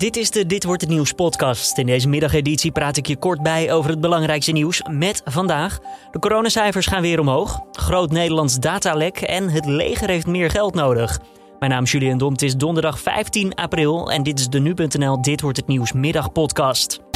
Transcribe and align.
Dit 0.00 0.16
is 0.16 0.30
de 0.30 0.46
Dit 0.46 0.64
wordt 0.64 0.80
het 0.80 0.90
nieuws 0.90 1.12
podcast. 1.12 1.78
In 1.78 1.86
deze 1.86 2.08
middageditie 2.08 2.72
praat 2.72 2.96
ik 2.96 3.06
je 3.06 3.16
kort 3.16 3.42
bij 3.42 3.72
over 3.72 3.90
het 3.90 4.00
belangrijkste 4.00 4.52
nieuws 4.52 4.82
met 4.90 5.22
vandaag. 5.24 5.78
De 6.10 6.18
coronacijfers 6.18 6.86
gaan 6.86 7.02
weer 7.02 7.20
omhoog. 7.20 7.60
Groot 7.72 8.10
Nederlands 8.10 8.58
datalek 8.58 9.20
en 9.20 9.48
het 9.48 9.66
leger 9.66 10.08
heeft 10.08 10.26
meer 10.26 10.50
geld 10.50 10.74
nodig. 10.74 11.20
Mijn 11.58 11.70
naam 11.70 11.82
is 11.82 11.92
Julian 11.92 12.18
Dom. 12.18 12.32
Het 12.32 12.42
is 12.42 12.56
donderdag 12.56 13.00
15 13.00 13.54
april 13.54 14.10
en 14.10 14.22
dit 14.22 14.38
is 14.38 14.48
de 14.48 14.60
nu.nl 14.60 15.22
Dit 15.22 15.40
wordt 15.40 15.56
het 15.56 15.66
nieuws 15.66 15.92
middagpodcast. 15.92 17.09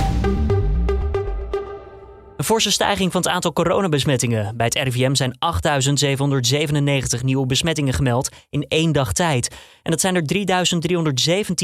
Een 2.37 2.45
forse 2.45 2.71
stijging 2.71 3.13
van 3.13 3.21
het 3.21 3.31
aantal 3.31 3.53
coronabesmettingen. 3.53 4.57
Bij 4.57 4.67
het 4.67 4.75
RIVM 4.75 5.15
zijn 5.15 5.39
8.797 7.19 7.25
nieuwe 7.25 7.47
besmettingen 7.47 7.95
gemeld 7.95 8.29
in 8.51 8.67
één 8.69 8.93
dag 8.93 9.13
tijd. 9.13 9.57
En 9.83 9.91
dat 9.91 10.01
zijn 10.01 10.15
er 10.15 10.23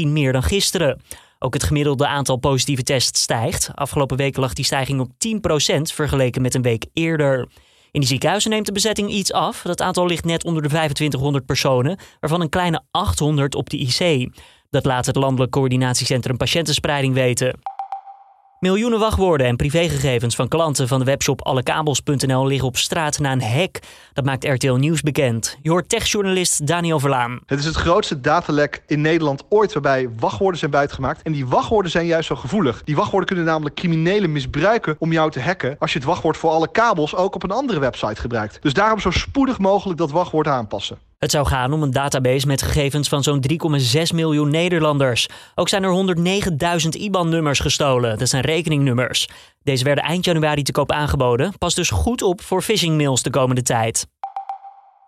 3.317 0.03 0.07
meer 0.07 0.31
dan 0.31 0.43
gisteren. 0.43 1.01
Ook 1.39 1.53
het 1.53 1.63
gemiddelde 1.63 2.07
aantal 2.07 2.37
positieve 2.37 2.83
tests 2.83 3.21
stijgt. 3.21 3.69
Afgelopen 3.75 4.17
week 4.17 4.37
lag 4.37 4.53
die 4.53 4.65
stijging 4.65 4.99
op 4.99 5.09
10% 5.09 5.81
vergeleken 5.81 6.41
met 6.41 6.53
een 6.53 6.61
week 6.61 6.85
eerder. 6.93 7.47
In 7.91 8.01
de 8.01 8.07
ziekenhuizen 8.07 8.49
neemt 8.49 8.65
de 8.65 8.71
bezetting 8.71 9.09
iets 9.09 9.33
af. 9.33 9.61
Dat 9.61 9.81
aantal 9.81 10.05
ligt 10.05 10.25
net 10.25 10.43
onder 10.43 10.61
de 10.61 10.67
2500 10.67 11.45
personen, 11.45 11.99
waarvan 12.19 12.41
een 12.41 12.49
kleine 12.49 12.81
800 12.91 13.55
op 13.55 13.69
de 13.69 13.77
IC. 13.77 14.29
Dat 14.69 14.85
laat 14.85 15.05
het 15.05 15.15
Landelijk 15.15 15.51
Coördinatiecentrum 15.51 16.37
Patiëntenspreiding 16.37 17.13
weten. 17.13 17.59
Miljoenen 18.61 18.99
wachtwoorden 18.99 19.47
en 19.47 19.55
privégegevens 19.55 20.35
van 20.35 20.47
klanten 20.47 20.87
van 20.87 20.99
de 20.99 21.05
webshop 21.05 21.41
allekabels.nl 21.41 22.47
liggen 22.47 22.67
op 22.67 22.77
straat 22.77 23.19
na 23.19 23.31
een 23.31 23.41
hack. 23.41 23.79
Dat 24.13 24.25
maakt 24.25 24.45
RTL 24.45 24.73
Nieuws 24.73 25.01
bekend. 25.01 25.57
Je 25.61 25.69
hoort 25.69 25.89
techjournalist 25.89 26.67
Daniel 26.67 26.99
Verlaan. 26.99 27.39
Het 27.45 27.59
is 27.59 27.65
het 27.65 27.75
grootste 27.75 28.21
datalek 28.21 28.83
in 28.87 29.01
Nederland 29.01 29.43
ooit 29.49 29.73
waarbij 29.73 30.09
wachtwoorden 30.19 30.59
zijn 30.59 30.71
buitgemaakt. 30.71 31.21
En 31.21 31.31
die 31.31 31.47
wachtwoorden 31.47 31.91
zijn 31.91 32.05
juist 32.05 32.27
zo 32.27 32.35
gevoelig. 32.35 32.83
Die 32.83 32.95
wachtwoorden 32.95 33.27
kunnen 33.27 33.45
namelijk 33.45 33.75
criminelen 33.75 34.31
misbruiken 34.31 34.95
om 34.99 35.11
jou 35.11 35.31
te 35.31 35.41
hacken... 35.41 35.75
als 35.79 35.93
je 35.93 35.99
het 35.99 36.07
wachtwoord 36.07 36.37
voor 36.37 36.49
alle 36.49 36.71
kabels 36.71 37.15
ook 37.15 37.35
op 37.35 37.43
een 37.43 37.51
andere 37.51 37.79
website 37.79 38.21
gebruikt. 38.21 38.61
Dus 38.61 38.73
daarom 38.73 38.99
zo 38.99 39.11
spoedig 39.11 39.59
mogelijk 39.59 39.99
dat 39.99 40.11
wachtwoord 40.11 40.47
aanpassen. 40.47 40.97
Het 41.21 41.31
zou 41.31 41.47
gaan 41.47 41.73
om 41.73 41.83
een 41.83 41.91
database 41.91 42.47
met 42.47 42.61
gegevens 42.61 43.07
van 43.07 43.23
zo'n 43.23 43.43
3,6 43.51 44.01
miljoen 44.13 44.49
Nederlanders. 44.49 45.27
Ook 45.55 45.69
zijn 45.69 45.83
er 45.83 46.15
109.000 46.83 46.89
IBAN-nummers 46.89 47.59
gestolen. 47.59 48.17
Dat 48.17 48.29
zijn 48.29 48.43
rekeningnummers. 48.43 49.27
Deze 49.63 49.83
werden 49.83 50.03
eind 50.03 50.25
januari 50.25 50.63
te 50.63 50.71
koop 50.71 50.91
aangeboden. 50.91 51.53
Pas 51.57 51.75
dus 51.75 51.89
goed 51.89 52.21
op 52.21 52.41
voor 52.41 52.61
phishing-mails 52.61 53.21
de 53.21 53.29
komende 53.29 53.61
tijd. 53.61 54.07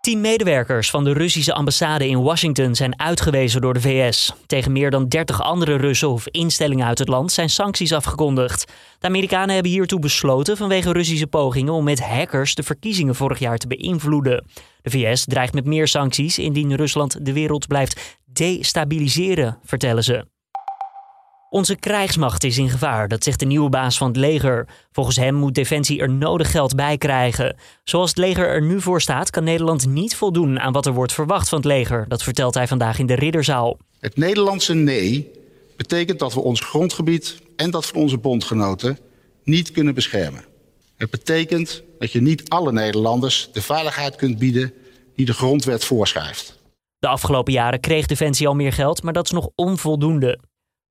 Tien 0.04 0.20
medewerkers 0.20 0.90
van 0.90 1.04
de 1.04 1.12
Russische 1.12 1.54
ambassade 1.54 2.08
in 2.08 2.22
Washington 2.22 2.74
zijn 2.74 3.00
uitgewezen 3.00 3.60
door 3.60 3.74
de 3.74 3.80
VS. 3.80 4.32
Tegen 4.46 4.72
meer 4.72 4.90
dan 4.90 5.08
30 5.08 5.42
andere 5.42 5.76
Russen 5.76 6.08
of 6.08 6.28
instellingen 6.28 6.86
uit 6.86 6.98
het 6.98 7.08
land 7.08 7.32
zijn 7.32 7.50
sancties 7.50 7.92
afgekondigd. 7.92 8.72
De 8.98 9.06
Amerikanen 9.06 9.54
hebben 9.54 9.72
hiertoe 9.72 9.98
besloten 9.98 10.56
vanwege 10.56 10.92
Russische 10.92 11.26
pogingen 11.26 11.72
om 11.72 11.84
met 11.84 12.00
hackers 12.00 12.54
de 12.54 12.62
verkiezingen 12.62 13.14
vorig 13.14 13.38
jaar 13.38 13.58
te 13.58 13.66
beïnvloeden. 13.66 14.46
De 14.82 14.90
VS 14.90 15.24
dreigt 15.24 15.54
met 15.54 15.64
meer 15.64 15.88
sancties 15.88 16.38
indien 16.38 16.74
Rusland 16.74 17.24
de 17.26 17.32
wereld 17.32 17.66
blijft 17.66 18.18
destabiliseren, 18.24 19.58
vertellen 19.62 20.04
ze. 20.04 20.33
Onze 21.54 21.76
krijgsmacht 21.76 22.44
is 22.44 22.58
in 22.58 22.70
gevaar, 22.70 23.08
dat 23.08 23.24
zegt 23.24 23.38
de 23.38 23.46
nieuwe 23.46 23.68
baas 23.68 23.98
van 23.98 24.06
het 24.06 24.16
leger. 24.16 24.66
Volgens 24.92 25.16
hem 25.16 25.34
moet 25.34 25.54
Defensie 25.54 26.00
er 26.00 26.10
nodig 26.10 26.50
geld 26.50 26.74
bij 26.74 26.98
krijgen. 26.98 27.56
Zoals 27.84 28.08
het 28.08 28.18
leger 28.18 28.48
er 28.48 28.62
nu 28.62 28.80
voor 28.80 29.00
staat, 29.00 29.30
kan 29.30 29.44
Nederland 29.44 29.86
niet 29.86 30.16
voldoen 30.16 30.60
aan 30.60 30.72
wat 30.72 30.86
er 30.86 30.92
wordt 30.92 31.12
verwacht 31.12 31.48
van 31.48 31.58
het 31.58 31.66
leger. 31.66 32.04
Dat 32.08 32.22
vertelt 32.22 32.54
hij 32.54 32.66
vandaag 32.66 32.98
in 32.98 33.06
de 33.06 33.14
Ridderzaal. 33.14 33.78
Het 34.00 34.16
Nederlandse 34.16 34.74
nee 34.74 35.30
betekent 35.76 36.18
dat 36.18 36.34
we 36.34 36.40
ons 36.40 36.60
grondgebied 36.60 37.38
en 37.56 37.70
dat 37.70 37.86
van 37.86 38.00
onze 38.00 38.18
bondgenoten 38.18 38.98
niet 39.44 39.70
kunnen 39.70 39.94
beschermen. 39.94 40.44
Het 40.96 41.10
betekent 41.10 41.82
dat 41.98 42.12
je 42.12 42.22
niet 42.22 42.48
alle 42.48 42.72
Nederlanders 42.72 43.48
de 43.52 43.62
veiligheid 43.62 44.16
kunt 44.16 44.38
bieden 44.38 44.72
die 45.16 45.26
de 45.26 45.34
grondwet 45.34 45.84
voorschrijft. 45.84 46.58
De 46.98 47.08
afgelopen 47.08 47.52
jaren 47.52 47.80
kreeg 47.80 48.06
Defensie 48.06 48.48
al 48.48 48.54
meer 48.54 48.72
geld, 48.72 49.02
maar 49.02 49.12
dat 49.12 49.24
is 49.24 49.30
nog 49.30 49.48
onvoldoende. 49.54 50.38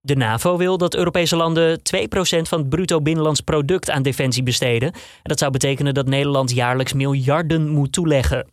De 0.05 0.15
NAVO 0.15 0.57
wil 0.57 0.77
dat 0.77 0.95
Europese 0.95 1.35
landen 1.35 1.79
2% 1.79 1.81
van 2.41 2.59
het 2.59 2.69
bruto 2.69 3.01
binnenlands 3.01 3.41
product 3.41 3.89
aan 3.89 4.03
defensie 4.03 4.43
besteden. 4.43 4.91
En 4.91 4.99
dat 5.21 5.39
zou 5.39 5.51
betekenen 5.51 5.93
dat 5.93 6.07
Nederland 6.07 6.51
jaarlijks 6.51 6.93
miljarden 6.93 7.69
moet 7.69 7.91
toeleggen. 7.91 8.47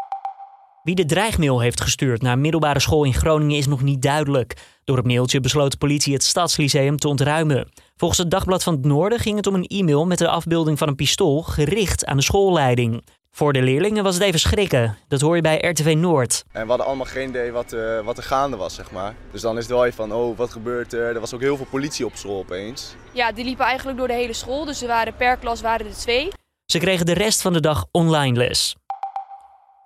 Wie 0.83 0.95
de 0.95 1.05
dreigmail 1.05 1.61
heeft 1.61 1.81
gestuurd 1.81 2.23
naar 2.23 2.33
een 2.33 2.41
middelbare 2.41 2.81
school 2.81 3.05
in 3.05 3.15
Groningen 3.15 3.57
is 3.57 3.67
nog 3.67 3.83
niet 3.83 4.03
duidelijk. 4.03 4.57
Door 4.85 4.97
het 4.97 5.07
mailtje 5.07 5.41
besloot 5.41 5.71
de 5.71 5.77
politie 5.77 6.13
het 6.13 6.23
Stadslyceum 6.23 6.97
te 6.97 7.09
ontruimen. 7.09 7.69
Volgens 7.97 8.19
het 8.21 8.31
Dagblad 8.31 8.63
van 8.63 8.75
het 8.75 8.85
Noorden 8.85 9.19
ging 9.19 9.37
het 9.37 9.47
om 9.47 9.55
een 9.55 9.67
e-mail 9.67 10.07
met 10.07 10.19
de 10.19 10.29
afbeelding 10.29 10.79
van 10.79 10.89
een 10.89 10.95
pistool 10.95 11.43
gericht 11.43 12.05
aan 12.05 12.17
de 12.17 12.23
schoolleiding. 12.23 13.03
Voor 13.31 13.53
de 13.53 13.63
leerlingen 13.63 14.05
was 14.05 14.15
het 14.15 14.23
even 14.23 14.41
schrikken. 14.41 14.99
Dat 15.09 15.21
hoor 15.21 15.37
je 15.37 15.43
bij 15.43 15.59
RTV 15.61 15.95
Noord. 15.97 16.45
En 16.53 16.63
we 16.63 16.69
hadden 16.69 16.87
allemaal 16.87 17.07
geen 17.07 17.29
idee 17.29 17.53
wat, 17.53 17.73
uh, 17.73 18.01
wat 18.01 18.17
er 18.17 18.23
gaande 18.23 18.57
was, 18.57 18.75
zeg 18.75 18.91
maar. 18.91 19.15
Dus 19.33 19.41
dan 19.41 19.57
is 19.57 19.63
het 19.63 19.73
wel 19.73 19.85
even 19.85 19.97
van, 19.97 20.13
oh, 20.13 20.37
wat 20.37 20.51
gebeurt 20.51 20.93
er? 20.93 21.15
Er 21.15 21.21
was 21.21 21.35
ook 21.35 21.41
heel 21.41 21.57
veel 21.57 21.67
politie 21.71 22.07
op 22.07 22.17
school 22.17 22.39
opeens. 22.39 22.95
Ja, 23.13 23.33
die 23.33 23.45
liepen 23.45 23.65
eigenlijk 23.65 23.99
door 23.99 24.09
de 24.09 24.15
hele 24.15 24.33
school. 24.33 24.65
Dus 24.65 24.83
er 24.83 24.89
waren 24.89 25.17
per 25.17 25.37
klas 25.37 25.61
waren 25.61 25.87
er 25.87 25.93
twee. 25.93 26.29
Ze 26.65 26.79
kregen 26.79 27.07
de 27.07 27.13
rest 27.13 27.43
van 27.43 27.53
de 27.53 27.61
dag 27.61 27.87
online 27.91 28.37
les. 28.37 28.77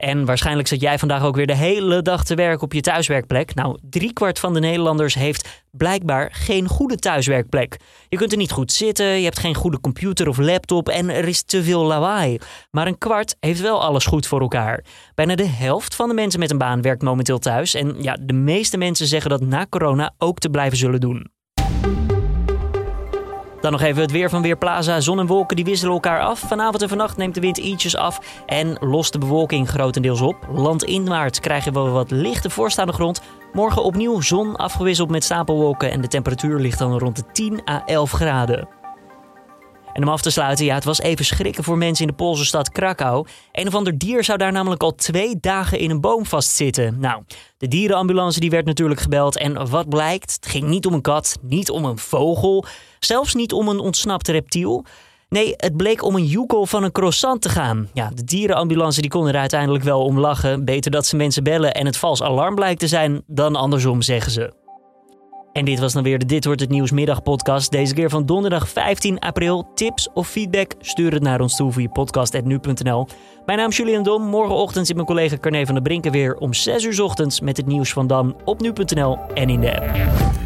En 0.05 0.25
waarschijnlijk 0.25 0.69
zit 0.69 0.81
jij 0.81 0.99
vandaag 0.99 1.23
ook 1.23 1.37
weer 1.37 1.47
de 1.47 1.57
hele 1.57 2.03
dag 2.03 2.25
te 2.25 2.35
werken 2.35 2.63
op 2.63 2.73
je 2.73 2.81
thuiswerkplek. 2.81 3.55
Nou, 3.55 3.79
driekwart 3.83 4.39
van 4.39 4.55
de 4.55 4.61
Nederlanders 4.61 5.15
heeft 5.15 5.63
blijkbaar 5.71 6.29
geen 6.33 6.69
goede 6.69 6.97
thuiswerkplek. 6.97 7.77
Je 8.09 8.17
kunt 8.17 8.33
er 8.33 8.39
niet 8.39 8.51
goed 8.51 8.73
zitten, 8.73 9.07
je 9.07 9.25
hebt 9.25 9.39
geen 9.39 9.55
goede 9.55 9.81
computer 9.81 10.29
of 10.29 10.39
laptop 10.39 10.89
en 10.89 11.11
er 11.11 11.29
is 11.29 11.43
te 11.43 11.63
veel 11.63 11.85
lawaai. 11.85 12.39
Maar 12.71 12.87
een 12.87 12.99
kwart 12.99 13.37
heeft 13.41 13.61
wel 13.61 13.83
alles 13.83 14.07
goed 14.07 14.27
voor 14.27 14.41
elkaar. 14.41 14.85
Bijna 15.15 15.35
de 15.35 15.47
helft 15.47 15.95
van 15.95 16.09
de 16.09 16.15
mensen 16.15 16.41
met 16.41 16.51
een 16.51 16.59
baan 16.59 16.83
werkt 16.83 17.03
momenteel 17.03 17.39
thuis. 17.39 17.75
En 17.75 18.03
ja, 18.03 18.17
de 18.21 18.33
meeste 18.33 18.77
mensen 18.77 19.07
zeggen 19.07 19.31
dat 19.31 19.41
na 19.41 19.67
corona 19.69 20.15
ook 20.19 20.39
te 20.39 20.51
blijven 20.51 20.79
zullen 20.79 21.01
doen. 21.01 21.34
Dan 23.65 23.73
nog 23.73 23.83
even 23.83 24.03
het 24.03 24.11
weer 24.11 24.31
van 24.31 24.43
Weerplaza. 24.43 25.01
Zon 25.01 25.19
en 25.19 25.27
wolken 25.27 25.57
die 25.57 25.65
wisselen 25.65 25.95
elkaar 25.95 26.21
af. 26.21 26.39
Vanavond 26.39 26.83
en 26.83 26.89
vannacht 26.89 27.17
neemt 27.17 27.35
de 27.35 27.41
wind 27.41 27.57
ietsjes 27.57 27.97
af 27.97 28.43
en 28.47 28.77
lost 28.81 29.13
de 29.13 29.19
bewolking 29.19 29.69
grotendeels 29.69 30.21
op. 30.21 30.37
Landinwaarts 30.53 31.41
krijgen 31.41 31.73
we 31.73 31.81
wat 31.81 32.11
lichte 32.11 32.51
voorstaande 32.51 32.93
grond. 32.93 33.21
Morgen 33.53 33.83
opnieuw 33.83 34.21
zon 34.21 34.57
afgewisseld 34.57 35.11
met 35.11 35.25
stapelwolken 35.25 35.91
en 35.91 36.01
de 36.01 36.09
temperatuur 36.09 36.59
ligt 36.59 36.79
dan 36.79 36.99
rond 36.99 37.17
de 37.17 37.25
10 37.33 37.69
à 37.69 37.83
11 37.87 38.11
graden. 38.11 38.69
En 39.95 40.03
om 40.03 40.09
af 40.09 40.23
te 40.23 40.31
sluiten, 40.31 40.65
ja, 40.65 40.75
het 40.75 40.85
was 40.85 41.01
even 41.01 41.25
schrikken 41.25 41.65
voor 41.65 41.79
mensen 41.79 42.05
in 42.05 42.11
de 42.11 42.17
Poolse 42.17 42.45
stad 42.45 42.71
Krakau. 42.71 43.27
Een 43.53 43.67
of 43.67 43.75
ander 43.75 43.99
dier 43.99 44.25
zou 44.25 44.39
daar 44.39 44.53
namelijk 44.53 44.83
al 44.83 44.95
twee 44.95 45.37
dagen 45.41 45.79
in 45.79 45.91
een 45.91 46.01
boom 46.01 46.27
vastzitten. 46.27 46.97
Nou, 47.01 47.23
de 47.59 47.69
dierenambulance 47.69 48.41
die 48.41 48.51
werd 48.51 48.67
natuurlijk 48.67 49.01
gebeld 49.01 49.37
en 49.37 49.71
wat 49.71 49.89
blijkt? 49.89 50.33
Het 50.33 50.47
ging 50.47 50.69
niet 50.69 50.87
om 50.87 50.93
een 50.93 51.01
kat, 51.01 51.39
niet 51.43 51.71
om 51.71 51.85
een 51.85 51.99
vogel, 51.99 52.65
zelfs 52.99 53.35
niet 53.35 53.53
om 53.53 53.69
een 53.69 53.79
ontsnapt 53.79 54.29
reptiel. 54.29 54.85
Nee, 55.29 55.55
het 55.57 55.77
bleek 55.77 56.03
om 56.05 56.15
een 56.15 56.27
joekel 56.27 56.67
van 56.67 56.83
een 56.83 56.93
croissant 56.93 57.43
te 57.43 57.49
gaan. 57.49 57.89
Ja, 57.93 58.11
de 58.15 58.25
dierenambulance 58.25 59.01
die 59.01 59.11
kon 59.11 59.29
er 59.29 59.37
uiteindelijk 59.37 59.85
wel 59.85 60.05
om 60.05 60.19
lachen. 60.19 60.65
Beter 60.65 60.91
dat 60.91 61.07
ze 61.07 61.17
mensen 61.17 61.45
bellen 61.45 61.75
en 61.75 61.87
het 61.87 61.97
vals 61.97 62.23
alarm 62.23 62.55
blijkt 62.55 62.81
te 62.81 62.89
zijn 62.89 63.23
dan 63.27 63.57
andersom, 63.57 64.03
zeggen 64.03 64.33
ze. 64.33 64.64
En 65.55 65.65
dit 65.65 65.79
was 65.79 65.93
dan 65.93 66.03
weer 66.03 66.19
de 66.19 66.27
Dit 66.27 66.45
Wordt 66.45 66.61
Het 66.61 66.71
Nieuws 66.71 66.91
middagpodcast. 66.91 67.71
Deze 67.71 67.95
keer 67.95 68.11
van 68.11 68.27
donderdag 68.27 68.69
15 68.69 69.19
april. 69.19 69.67
Tips 69.75 70.09
of 70.13 70.29
feedback? 70.29 70.73
Stuur 70.81 71.13
het 71.13 71.23
naar 71.23 71.41
ons 71.41 71.57
toe 71.57 71.73
via 71.73 71.89
podcast.nu.nl. 71.89 73.07
Mijn 73.47 73.59
naam 73.59 73.69
is 73.69 73.77
Julian 73.77 74.03
Dom. 74.03 74.23
Morgenochtend 74.23 74.87
zit 74.87 74.95
mijn 74.95 75.07
collega 75.07 75.37
Carne 75.39 75.67
van 75.67 75.75
der 75.75 75.83
Brinken 75.83 76.13
weer 76.13 76.37
om 76.37 76.55
6 76.55 76.85
uur 76.85 77.03
ochtends 77.03 77.41
met 77.41 77.57
het 77.57 77.67
nieuws 77.67 77.93
van 77.93 78.07
dan 78.07 78.37
op 78.45 78.61
nu.nl 78.61 79.19
en 79.35 79.51
in 79.51 79.61
de 79.61 79.81
app. 79.81 80.44